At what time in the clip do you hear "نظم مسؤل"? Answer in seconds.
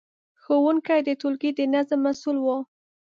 1.73-2.37